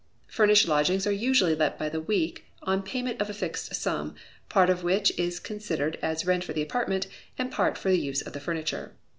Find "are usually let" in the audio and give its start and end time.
1.05-1.77